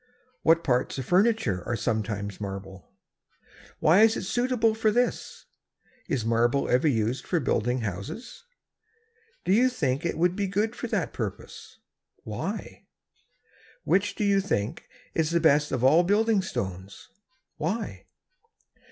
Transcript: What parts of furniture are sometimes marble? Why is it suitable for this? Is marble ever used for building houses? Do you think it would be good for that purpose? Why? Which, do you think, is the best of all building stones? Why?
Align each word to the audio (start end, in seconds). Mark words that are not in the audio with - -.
What 0.41 0.63
parts 0.63 0.97
of 0.97 1.05
furniture 1.05 1.61
are 1.67 1.75
sometimes 1.75 2.41
marble? 2.41 2.89
Why 3.79 4.01
is 4.01 4.17
it 4.17 4.23
suitable 4.23 4.73
for 4.73 4.89
this? 4.89 5.45
Is 6.09 6.25
marble 6.25 6.67
ever 6.67 6.87
used 6.87 7.27
for 7.27 7.39
building 7.39 7.81
houses? 7.81 8.43
Do 9.45 9.53
you 9.53 9.69
think 9.69 10.03
it 10.03 10.17
would 10.17 10.35
be 10.35 10.47
good 10.47 10.75
for 10.75 10.87
that 10.87 11.13
purpose? 11.13 11.77
Why? 12.23 12.87
Which, 13.83 14.15
do 14.15 14.23
you 14.23 14.41
think, 14.41 14.89
is 15.13 15.29
the 15.29 15.39
best 15.39 15.71
of 15.71 15.83
all 15.83 16.01
building 16.03 16.41
stones? 16.41 17.09
Why? 17.57 18.07